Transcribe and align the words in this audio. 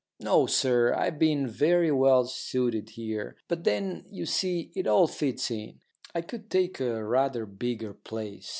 "No, 0.19 0.47
sir, 0.47 0.95
I've 0.95 1.19
been 1.19 1.47
very 1.47 1.91
well 1.91 2.25
suited 2.25 2.89
here. 2.89 3.35
But 3.47 3.65
then, 3.65 4.03
you 4.09 4.25
see, 4.25 4.71
it 4.75 4.87
all 4.87 5.05
fits 5.05 5.51
in. 5.51 5.79
I 6.15 6.21
could 6.21 6.49
take 6.49 6.79
a 6.79 7.05
rather 7.05 7.45
bigger 7.45 7.93
place. 7.93 8.49